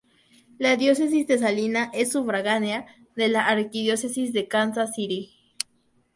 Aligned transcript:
La 0.57 0.77
Diócesis 0.77 1.27
de 1.27 1.37
Salina 1.37 1.91
es 1.93 2.11
sufragánea 2.13 2.87
de 3.15 3.27
la 3.27 3.45
Arquidiócesis 3.45 4.33
de 4.33 4.47
Kansas 4.47 4.95
City. 4.95 5.31